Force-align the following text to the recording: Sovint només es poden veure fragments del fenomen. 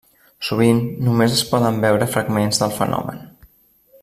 Sovint 0.47 0.79
només 1.09 1.35
es 1.37 1.43
poden 1.51 1.79
veure 1.85 2.09
fragments 2.17 2.63
del 2.65 2.77
fenomen. 2.83 3.23